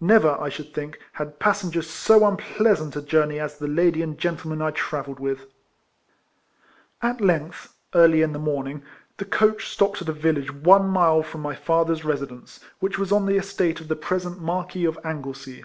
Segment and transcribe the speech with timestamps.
[0.00, 4.16] Never, I should think, had passengers so unpleasant a jour ney as the lady and
[4.16, 5.48] gentleman I travelled with.
[7.02, 8.82] At length, early in the morning,
[9.18, 13.26] the coach stopped at a village one mile from my father's residence, which was on
[13.26, 15.62] the estate of the present Marquis of Anglesey.